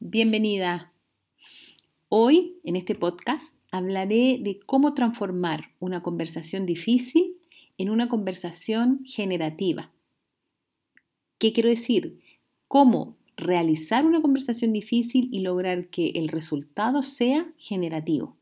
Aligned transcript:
bienvenida. 0.00 0.94
Hoy 2.08 2.58
en 2.64 2.74
este 2.74 2.94
podcast 2.94 3.54
hablaré 3.70 4.38
de 4.40 4.58
cómo 4.64 4.94
transformar 4.94 5.72
una 5.78 6.02
conversación 6.02 6.64
difícil 6.64 7.36
en 7.76 7.90
una 7.90 8.08
conversación 8.08 9.04
generativa. 9.04 9.92
¿Qué 11.38 11.52
quiero 11.52 11.68
decir? 11.68 12.18
Cómo 12.66 13.18
realizar 13.36 14.06
una 14.06 14.22
conversación 14.22 14.72
difícil 14.72 15.28
y 15.32 15.40
lograr 15.40 15.88
que 15.88 16.12
el 16.14 16.28
resultado 16.28 17.02
sea 17.02 17.52
generativo. 17.58 18.34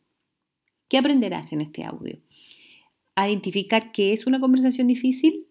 ¿Qué 0.88 0.98
aprenderás 0.98 1.52
en 1.52 1.61
este 1.61 1.82
audio? 1.82 2.18
A 3.16 3.29
identificar 3.29 3.90
qué 3.90 4.12
es 4.12 4.29
una 4.29 4.38
conversación 4.38 4.86
difícil. 4.86 5.48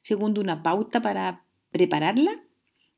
Segundo, 0.00 0.40
una 0.40 0.62
pauta 0.62 1.02
para 1.02 1.44
prepararla. 1.70 2.42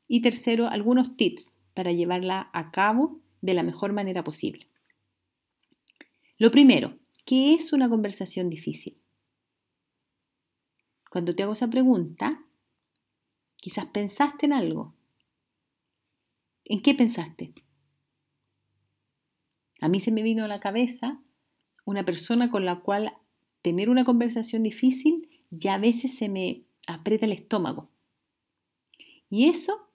Y 0.07 0.21
tercero, 0.21 0.67
algunos 0.67 1.17
tips 1.17 1.50
para 1.73 1.91
llevarla 1.91 2.49
a 2.53 2.71
cabo 2.71 3.19
de 3.41 3.53
la 3.53 3.63
mejor 3.63 3.93
manera 3.93 4.23
posible. 4.23 4.67
Lo 6.37 6.51
primero, 6.51 6.97
¿qué 7.25 7.53
es 7.53 7.73
una 7.73 7.89
conversación 7.89 8.49
difícil? 8.49 8.97
Cuando 11.09 11.35
te 11.35 11.43
hago 11.43 11.53
esa 11.53 11.69
pregunta, 11.69 12.43
quizás 13.57 13.85
pensaste 13.87 14.45
en 14.45 14.53
algo. 14.53 14.95
¿En 16.65 16.81
qué 16.81 16.93
pensaste? 16.93 17.53
A 19.81 19.89
mí 19.89 19.99
se 19.99 20.11
me 20.11 20.23
vino 20.23 20.45
a 20.45 20.47
la 20.47 20.59
cabeza 20.59 21.19
una 21.85 22.05
persona 22.05 22.49
con 22.49 22.65
la 22.65 22.79
cual 22.79 23.13
tener 23.61 23.89
una 23.89 24.05
conversación 24.05 24.63
difícil 24.63 25.29
ya 25.49 25.75
a 25.75 25.79
veces 25.79 26.15
se 26.15 26.29
me 26.29 26.63
aprieta 26.87 27.25
el 27.25 27.33
estómago. 27.33 27.89
Y 29.29 29.49
eso 29.49 29.89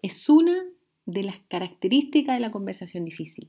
es 0.00 0.28
una 0.28 0.64
de 1.06 1.24
las 1.24 1.36
características 1.48 2.36
de 2.36 2.40
la 2.40 2.50
conversación 2.50 3.04
difícil, 3.04 3.48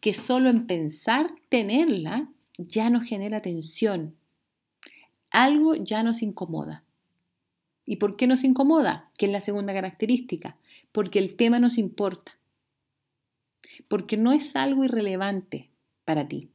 que 0.00 0.14
solo 0.14 0.48
en 0.48 0.66
pensar 0.66 1.30
tenerla 1.48 2.28
ya 2.58 2.90
nos 2.90 3.04
genera 3.04 3.42
tensión. 3.42 4.14
Algo 5.30 5.74
ya 5.74 6.02
nos 6.02 6.22
incomoda. 6.22 6.84
¿Y 7.84 7.96
por 7.96 8.16
qué 8.16 8.26
nos 8.26 8.42
incomoda? 8.42 9.10
Que 9.16 9.26
es 9.26 9.32
la 9.32 9.40
segunda 9.40 9.72
característica. 9.72 10.56
Porque 10.92 11.18
el 11.18 11.36
tema 11.36 11.58
nos 11.58 11.78
importa. 11.78 12.36
Porque 13.88 14.16
no 14.16 14.32
es 14.32 14.56
algo 14.56 14.84
irrelevante 14.84 15.68
para 16.04 16.26
ti. 16.26 16.50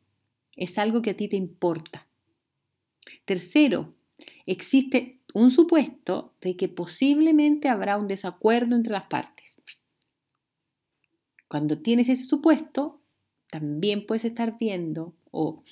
Es 0.56 0.78
algo 0.78 1.02
que 1.02 1.12
a 1.12 1.18
ti 1.18 1.30
te 1.30 1.38
importa. 1.38 2.08
Tercero, 3.26 3.94
existe 4.46 5.20
un 5.34 5.52
supuesto 5.52 6.34
de 6.42 6.58
que 6.58 6.68
posiblemente 6.68 7.70
habrá 7.70 7.98
un 7.98 8.08
desacuerdo 8.08 8.76
entre 8.76 8.92
las 8.92 9.06
partes. 9.06 9.51
Cuando 11.52 11.80
tienes 11.80 12.08
ese 12.08 12.24
supuesto, 12.24 13.02
también 13.50 14.06
puedes 14.06 14.24
estar 14.24 14.58
viendo 14.58 15.14
o 15.32 15.64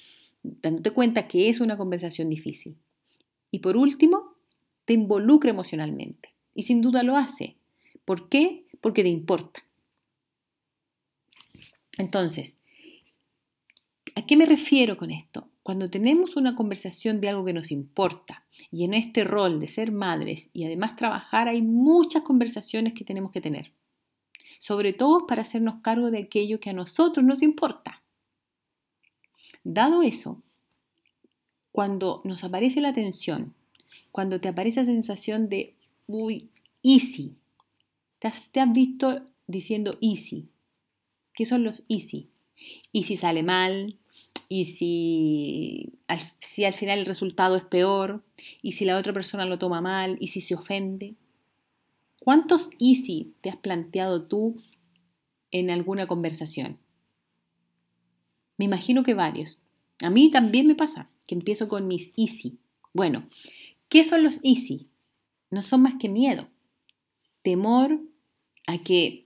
dándote 0.43 0.91
cuenta 0.91 1.29
que 1.29 1.47
es 1.47 1.61
una 1.61 1.77
conversación 1.77 2.27
difícil. 2.27 2.75
Y 3.49 3.59
por 3.59 3.77
último, 3.77 4.35
te 4.83 4.91
involucra 4.91 5.51
emocionalmente. 5.51 6.33
Y 6.53 6.63
sin 6.63 6.81
duda 6.81 7.01
lo 7.01 7.15
hace. 7.15 7.55
¿Por 8.03 8.27
qué? 8.27 8.65
Porque 8.81 9.03
te 9.03 9.07
importa. 9.07 9.63
Entonces, 11.97 12.55
¿a 14.15 14.25
qué 14.25 14.35
me 14.35 14.45
refiero 14.45 14.97
con 14.97 15.11
esto? 15.11 15.47
Cuando 15.63 15.89
tenemos 15.89 16.35
una 16.35 16.55
conversación 16.55 17.21
de 17.21 17.29
algo 17.29 17.45
que 17.45 17.53
nos 17.53 17.71
importa, 17.71 18.43
y 18.69 18.83
en 18.83 18.93
este 18.93 19.23
rol 19.23 19.61
de 19.61 19.69
ser 19.69 19.93
madres 19.93 20.49
y 20.51 20.65
además 20.65 20.97
trabajar, 20.97 21.47
hay 21.47 21.61
muchas 21.61 22.23
conversaciones 22.23 22.93
que 22.95 23.05
tenemos 23.05 23.31
que 23.31 23.39
tener 23.39 23.71
sobre 24.59 24.93
todo 24.93 25.27
para 25.27 25.43
hacernos 25.43 25.81
cargo 25.81 26.11
de 26.11 26.19
aquello 26.19 26.59
que 26.59 26.69
a 26.69 26.73
nosotros 26.73 27.25
nos 27.25 27.41
importa. 27.41 28.01
Dado 29.63 30.01
eso, 30.01 30.41
cuando 31.71 32.21
nos 32.25 32.43
aparece 32.43 32.81
la 32.81 32.93
tensión, 32.93 33.53
cuando 34.11 34.41
te 34.41 34.47
aparece 34.47 34.81
la 34.81 34.87
sensación 34.87 35.49
de, 35.49 35.75
uy, 36.07 36.49
easy, 36.81 37.35
te 38.19 38.27
has, 38.27 38.49
te 38.51 38.59
has 38.59 38.71
visto 38.73 39.21
diciendo 39.47 39.97
easy. 40.01 40.49
¿Qué 41.33 41.45
son 41.45 41.63
los 41.63 41.83
easy? 41.87 42.29
Y 42.91 43.03
si 43.03 43.15
sale 43.15 43.43
mal, 43.43 43.97
y 44.49 44.65
si 44.65 45.99
si 46.39 46.65
al 46.65 46.73
final 46.73 46.99
el 46.99 47.05
resultado 47.05 47.55
es 47.55 47.63
peor, 47.63 48.23
y 48.61 48.73
si 48.73 48.85
la 48.85 48.97
otra 48.97 49.13
persona 49.13 49.45
lo 49.45 49.59
toma 49.59 49.81
mal, 49.81 50.17
y 50.19 50.29
si 50.29 50.41
se 50.41 50.55
ofende. 50.55 51.15
¿Cuántos 52.29 52.69
easy 52.77 53.33
te 53.41 53.49
has 53.49 53.57
planteado 53.57 54.27
tú 54.27 54.55
en 55.49 55.71
alguna 55.71 56.05
conversación? 56.05 56.77
Me 58.55 58.65
imagino 58.65 59.03
que 59.03 59.15
varios. 59.15 59.57
A 60.03 60.11
mí 60.11 60.29
también 60.29 60.67
me 60.67 60.75
pasa 60.75 61.09
que 61.25 61.33
empiezo 61.33 61.67
con 61.67 61.87
mis 61.87 62.11
easy. 62.15 62.59
Bueno, 62.93 63.27
¿qué 63.87 64.03
son 64.03 64.21
los 64.21 64.39
easy? 64.43 64.89
No 65.49 65.63
son 65.63 65.81
más 65.81 65.95
que 65.99 66.07
miedo, 66.07 66.47
temor 67.41 67.99
a 68.67 68.77
que 68.77 69.25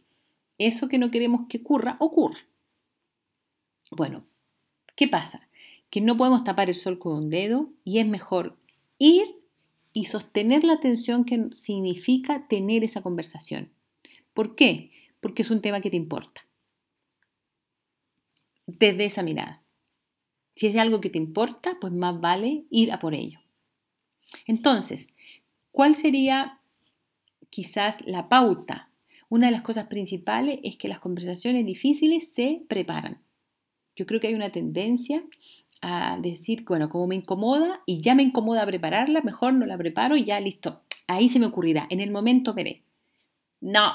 eso 0.58 0.88
que 0.88 0.98
no 0.98 1.12
queremos 1.12 1.48
que 1.50 1.58
ocurra, 1.58 1.98
ocurra. 2.00 2.40
Bueno, 3.92 4.24
¿qué 4.96 5.10
pasa? 5.10 5.50
Que 5.90 6.00
no 6.00 6.16
podemos 6.16 6.46
tapar 6.46 6.70
el 6.70 6.76
sol 6.76 7.00
con 7.00 7.18
un 7.18 7.30
dedo 7.30 7.70
y 7.84 8.00
es 8.00 8.08
mejor 8.08 8.58
ir 8.98 9.43
y 9.94 10.06
sostener 10.06 10.64
la 10.64 10.74
atención 10.74 11.24
que 11.24 11.50
significa 11.54 12.48
tener 12.48 12.84
esa 12.84 13.02
conversación. 13.02 13.72
¿Por 14.34 14.56
qué? 14.56 14.92
Porque 15.22 15.44
es 15.44 15.52
un 15.52 15.62
tema 15.62 15.82
que 15.82 15.92
te 15.92 15.98
importa. 15.98 16.48
Desde 18.66 19.06
esa 19.06 19.22
mirada. 19.22 19.62
Si 20.56 20.68
es 20.68 20.76
algo 20.76 21.00
que 21.00 21.10
te 21.10 21.18
importa, 21.18 21.78
pues 21.80 21.94
más 21.94 22.20
vale 22.20 22.66
ir 22.70 22.92
a 22.92 23.00
por 23.00 23.14
ello. 23.14 23.40
Entonces, 24.48 25.10
¿cuál 25.72 25.96
sería 25.96 26.60
quizás 27.50 28.02
la 28.06 28.30
pauta? 28.30 28.90
Una 29.30 29.48
de 29.48 29.52
las 29.52 29.62
cosas 29.62 29.88
principales 29.88 30.60
es 30.64 30.78
que 30.78 30.88
las 30.88 31.00
conversaciones 31.00 31.66
difíciles 31.66 32.34
se 32.34 32.64
preparan. 32.68 33.22
Yo 33.96 34.06
creo 34.06 34.20
que 34.20 34.28
hay 34.28 34.34
una 34.34 34.52
tendencia 34.52 35.24
a 35.86 36.18
decir, 36.18 36.64
bueno, 36.64 36.90
como 36.90 37.08
me 37.08 37.16
incomoda 37.16 37.82
y 37.86 38.00
ya 38.00 38.16
me 38.16 38.24
incomoda 38.24 38.66
prepararla, 38.66 39.22
mejor 39.22 39.54
no 39.54 39.66
la 39.66 39.78
preparo 39.78 40.16
y 40.16 40.24
ya 40.24 40.40
listo. 40.40 40.82
Ahí 41.08 41.28
se 41.28 41.40
me 41.40 41.46
ocurrirá, 41.46 41.88
en 41.90 42.00
el 42.00 42.10
momento 42.10 42.54
veré. 42.54 42.84
No, 43.60 43.92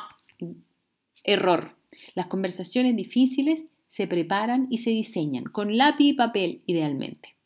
error. 1.25 1.76
Las 2.15 2.26
conversaciones 2.26 2.94
difíciles 2.94 3.65
se 3.88 4.06
preparan 4.06 4.66
y 4.69 4.78
se 4.78 4.91
diseñan 4.91 5.44
con 5.44 5.78
lápiz 5.78 6.04
y 6.04 6.12
papel 6.12 6.60
idealmente. 6.66 7.37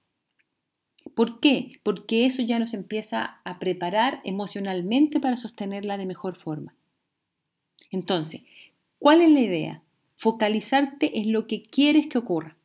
¿Por 1.14 1.38
qué? 1.38 1.78
Porque 1.84 2.26
eso 2.26 2.42
ya 2.42 2.58
nos 2.58 2.74
empieza 2.74 3.40
a 3.44 3.60
preparar 3.60 4.20
emocionalmente 4.24 5.20
para 5.20 5.36
sostenerla 5.36 5.98
de 5.98 6.06
mejor 6.06 6.34
forma. 6.34 6.74
Entonces, 7.92 8.42
¿cuál 8.98 9.20
es 9.20 9.30
la 9.30 9.40
idea? 9.40 9.82
Focalizarte 10.16 11.20
en 11.20 11.32
lo 11.32 11.46
que 11.46 11.62
quieres 11.62 12.08
que 12.08 12.18
ocurra. 12.18 12.56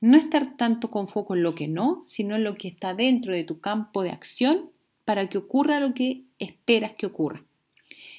No 0.00 0.16
estar 0.16 0.56
tanto 0.56 0.90
con 0.90 1.08
foco 1.08 1.34
en 1.34 1.42
lo 1.42 1.54
que 1.54 1.68
no, 1.68 2.06
sino 2.08 2.36
en 2.36 2.44
lo 2.44 2.54
que 2.56 2.68
está 2.68 2.94
dentro 2.94 3.32
de 3.32 3.44
tu 3.44 3.60
campo 3.60 4.02
de 4.02 4.10
acción 4.10 4.70
para 5.04 5.28
que 5.28 5.38
ocurra 5.38 5.80
lo 5.80 5.94
que 5.94 6.22
esperas 6.38 6.92
que 6.92 7.06
ocurra. 7.06 7.44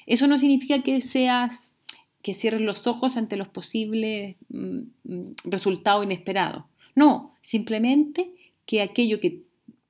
Eso 0.06 0.26
no 0.26 0.38
significa 0.38 0.82
que 0.82 1.00
seas 1.02 1.74
que 2.22 2.34
cierres 2.34 2.60
los 2.60 2.86
ojos 2.86 3.16
ante 3.16 3.36
los 3.36 3.48
posibles 3.48 4.36
mm, 4.48 4.78
mm, 5.04 5.34
resultados 5.44 6.04
inesperados. 6.04 6.64
No, 6.94 7.34
simplemente 7.40 8.32
que 8.64 8.82
aquello 8.82 9.20
que 9.20 9.42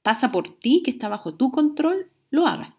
pasa 0.03 0.31
por 0.31 0.59
ti, 0.59 0.83
que 0.85 0.91
está 0.91 1.09
bajo 1.09 1.35
tu 1.35 1.51
control, 1.51 2.11
lo 2.31 2.47
hagas. 2.47 2.79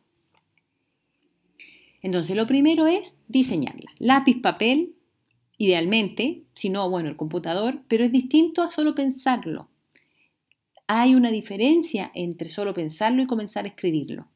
Entonces, 2.02 2.36
lo 2.36 2.46
primero 2.46 2.88
es 2.88 3.18
diseñarla. 3.28 3.92
Lápiz, 3.98 4.40
papel, 4.42 4.94
idealmente, 5.58 6.44
si 6.54 6.70
no, 6.70 6.90
bueno, 6.90 7.10
el 7.10 7.18
computador, 7.18 7.82
pero 7.88 8.06
es 8.06 8.12
distinto 8.12 8.62
a 8.62 8.72
solo 8.72 8.96
pensarlo. 8.96 9.70
Hay 10.88 11.16
una 11.16 11.32
diferencia 11.32 12.12
entre 12.14 12.50
solo 12.50 12.74
pensarlo 12.74 13.22
y 13.22 13.28
comenzar 13.28 13.66
a 13.66 13.70
escribirlo. 13.70 14.28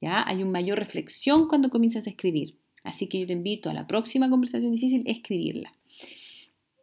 ¿Ya? 0.00 0.22
Hay 0.26 0.42
una 0.42 0.52
mayor 0.52 0.78
reflexión 0.78 1.48
cuando 1.48 1.70
comienzas 1.70 2.06
a 2.06 2.10
escribir. 2.10 2.56
Así 2.84 3.08
que 3.08 3.20
yo 3.20 3.26
te 3.26 3.32
invito 3.32 3.70
a 3.70 3.74
la 3.74 3.86
próxima 3.86 4.28
conversación 4.28 4.72
difícil 4.72 5.04
a 5.06 5.12
escribirla. 5.12 5.72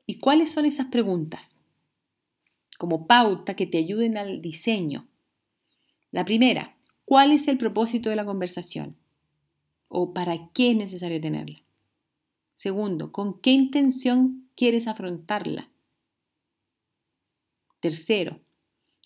¿Y 0.05 0.15
cuáles 0.15 0.51
son 0.51 0.65
esas 0.65 0.87
preguntas? 0.87 1.57
Como 2.77 3.05
pauta 3.07 3.55
que 3.55 3.67
te 3.67 3.77
ayuden 3.77 4.17
al 4.17 4.41
diseño. 4.41 5.07
La 6.11 6.25
primera, 6.25 6.75
¿cuál 7.05 7.31
es 7.31 7.47
el 7.47 7.57
propósito 7.57 8.09
de 8.09 8.15
la 8.15 8.25
conversación? 8.25 8.95
¿O 9.89 10.13
para 10.13 10.49
qué 10.53 10.71
es 10.71 10.77
necesario 10.77 11.21
tenerla? 11.21 11.61
Segundo, 12.63 13.13
¿con 13.13 13.39
qué 13.39 13.51
intención 13.51 14.49
quieres 14.57 14.89
afrontarla? 14.89 15.69
Tercero, 17.79 18.41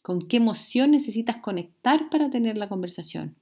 ¿con 0.01 0.27
qué 0.27 0.37
emoción 0.37 0.91
necesitas 0.91 1.37
conectar 1.37 2.09
para 2.09 2.31
tener 2.31 2.57
la 2.57 2.67
conversación? 2.67 3.35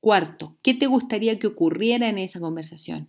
Cuarto, 0.00 0.58
¿qué 0.62 0.74
te 0.74 0.86
gustaría 0.86 1.38
que 1.38 1.46
ocurriera 1.46 2.08
en 2.10 2.18
esa 2.18 2.40
conversación? 2.40 3.08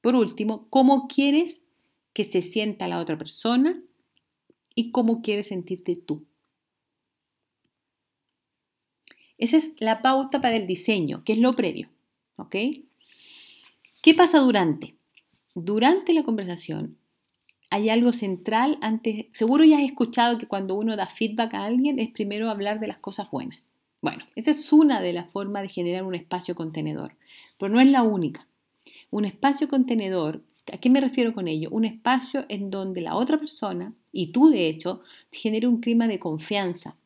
Por 0.00 0.14
último, 0.14 0.68
¿cómo 0.70 1.06
quieres 1.06 1.62
que 2.14 2.24
se 2.24 2.40
sienta 2.40 2.88
la 2.88 2.98
otra 2.98 3.18
persona 3.18 3.78
y 4.74 4.92
cómo 4.92 5.22
quieres 5.22 5.48
sentirte 5.48 5.96
tú? 5.96 6.26
Esa 9.38 9.56
es 9.56 9.72
la 9.78 10.02
pauta 10.02 10.40
para 10.40 10.56
el 10.56 10.66
diseño, 10.66 11.22
que 11.24 11.34
es 11.34 11.38
lo 11.38 11.54
previo. 11.54 11.88
¿Ok? 12.36 12.56
¿Qué 14.02 14.14
pasa 14.14 14.38
durante? 14.38 14.94
Durante 15.54 16.12
la 16.12 16.22
conversación 16.22 16.96
hay 17.70 17.90
algo 17.90 18.12
central 18.12 18.78
antes. 18.80 19.26
Seguro 19.32 19.64
ya 19.64 19.78
has 19.78 19.84
escuchado 19.84 20.38
que 20.38 20.46
cuando 20.46 20.74
uno 20.74 20.96
da 20.96 21.06
feedback 21.06 21.54
a 21.54 21.64
alguien 21.64 21.98
es 21.98 22.10
primero 22.10 22.50
hablar 22.50 22.80
de 22.80 22.86
las 22.86 22.98
cosas 22.98 23.30
buenas. 23.30 23.72
Bueno, 24.00 24.24
esa 24.36 24.52
es 24.52 24.72
una 24.72 25.00
de 25.00 25.12
las 25.12 25.30
formas 25.30 25.62
de 25.62 25.68
generar 25.68 26.04
un 26.04 26.14
espacio 26.14 26.54
contenedor, 26.54 27.16
pero 27.58 27.72
no 27.72 27.80
es 27.80 27.88
la 27.88 28.02
única. 28.02 28.46
Un 29.10 29.24
espacio 29.24 29.68
contenedor, 29.68 30.42
¿a 30.72 30.78
qué 30.78 30.90
me 30.90 31.00
refiero 31.00 31.34
con 31.34 31.48
ello? 31.48 31.70
Un 31.70 31.84
espacio 31.84 32.44
en 32.48 32.70
donde 32.70 33.00
la 33.00 33.16
otra 33.16 33.38
persona, 33.38 33.92
y 34.12 34.32
tú 34.32 34.48
de 34.48 34.68
hecho, 34.68 35.02
genere 35.32 35.66
un 35.66 35.80
clima 35.80 36.06
de 36.06 36.18
confianza, 36.18 36.96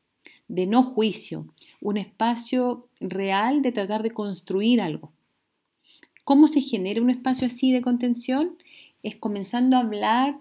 de 0.50 0.66
no 0.66 0.82
juicio, 0.82 1.46
un 1.80 1.96
espacio 1.96 2.88
real 2.98 3.62
de 3.62 3.70
tratar 3.70 4.02
de 4.02 4.10
construir 4.10 4.80
algo. 4.80 5.12
¿Cómo 6.24 6.48
se 6.48 6.60
genera 6.60 7.00
un 7.00 7.08
espacio 7.08 7.46
así 7.46 7.70
de 7.70 7.82
contención? 7.82 8.58
Es 9.04 9.14
comenzando 9.14 9.76
a 9.76 9.80
hablar 9.80 10.40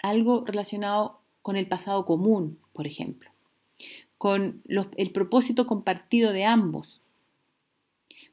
algo 0.00 0.44
relacionado 0.46 1.18
con 1.42 1.56
el 1.56 1.66
pasado 1.66 2.04
común, 2.04 2.60
por 2.72 2.86
ejemplo, 2.86 3.30
con 4.16 4.62
el 4.96 5.10
propósito 5.10 5.66
compartido 5.66 6.32
de 6.32 6.44
ambos, 6.44 7.00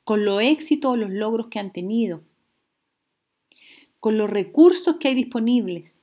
con 0.04 0.26
los 0.26 0.44
éxitos 0.44 0.92
o 0.92 0.96
los 0.96 1.10
logros 1.10 1.48
que 1.48 1.58
han 1.58 1.74
tenido, 1.74 2.22
con 4.00 4.20
los 4.20 4.30
recursos 4.30 4.98
que 4.98 5.08
hay 5.08 5.16
disponibles 5.16 5.98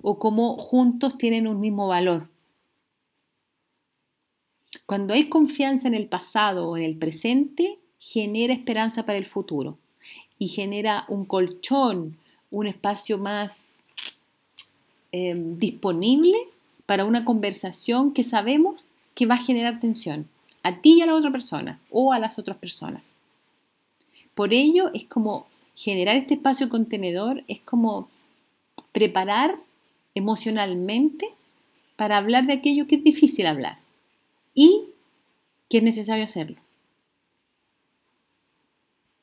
o 0.00 0.20
cómo 0.20 0.56
juntos 0.56 1.18
tienen 1.18 1.48
un 1.48 1.58
mismo 1.58 1.88
valor. 1.88 2.28
Cuando 4.86 5.14
hay 5.14 5.28
confianza 5.28 5.88
en 5.88 5.94
el 5.94 6.06
pasado 6.06 6.68
o 6.68 6.76
en 6.76 6.84
el 6.84 6.96
presente, 6.96 7.78
genera 7.98 8.52
esperanza 8.52 9.06
para 9.06 9.18
el 9.18 9.26
futuro 9.26 9.78
y 10.38 10.48
genera 10.48 11.04
un 11.08 11.24
colchón, 11.24 12.18
un 12.50 12.66
espacio 12.66 13.18
más 13.18 13.66
em, 15.12 15.58
disponible 15.58 16.36
para 16.86 17.04
una 17.04 17.24
conversación 17.24 18.12
que 18.12 18.24
sabemos 18.24 18.84
que 19.14 19.26
va 19.26 19.36
a 19.36 19.42
generar 19.42 19.80
tensión 19.80 20.28
a 20.62 20.80
ti 20.80 20.94
y 20.94 21.02
a 21.02 21.06
la 21.06 21.14
otra 21.14 21.30
persona 21.30 21.78
o 21.90 22.12
a 22.12 22.18
las 22.18 22.38
otras 22.38 22.56
personas. 22.56 23.04
Por 24.34 24.52
ello 24.52 24.90
es 24.92 25.04
como 25.04 25.46
generar 25.76 26.16
este 26.16 26.34
espacio 26.34 26.68
contenedor 26.68 27.42
es 27.48 27.60
como 27.60 28.08
preparar 28.92 29.56
emocionalmente 30.14 31.28
para 31.96 32.18
hablar 32.18 32.46
de 32.46 32.54
aquello 32.54 32.86
que 32.86 32.96
es 32.96 33.04
difícil 33.04 33.46
hablar 33.46 33.83
y 34.54 34.88
que 35.68 35.78
es 35.78 35.82
necesario 35.82 36.24
hacerlo. 36.24 36.56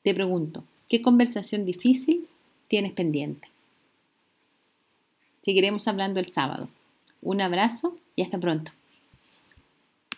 Te 0.02 0.14
pregunto, 0.14 0.64
¿qué 0.88 1.00
conversación 1.00 1.64
difícil 1.64 2.28
tienes 2.68 2.92
pendiente? 2.92 3.48
Seguiremos 5.42 5.88
hablando 5.88 6.20
el 6.20 6.26
sábado. 6.26 6.68
Un 7.20 7.40
abrazo 7.40 7.96
y 8.16 8.22
hasta 8.22 8.38
pronto. 8.38 8.72